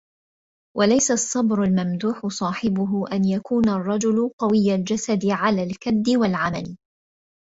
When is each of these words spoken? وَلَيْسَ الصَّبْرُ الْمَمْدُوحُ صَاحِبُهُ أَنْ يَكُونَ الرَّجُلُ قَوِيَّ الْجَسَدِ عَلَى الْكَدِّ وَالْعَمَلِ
وَلَيْسَ 0.77 1.11
الصَّبْرُ 1.11 1.63
الْمَمْدُوحُ 1.63 2.27
صَاحِبُهُ 2.27 3.05
أَنْ 3.11 3.25
يَكُونَ 3.25 3.69
الرَّجُلُ 3.69 4.31
قَوِيَّ 4.37 4.75
الْجَسَدِ 4.75 5.25
عَلَى 5.25 5.63
الْكَدِّ 5.63 6.09
وَالْعَمَلِ 6.09 6.77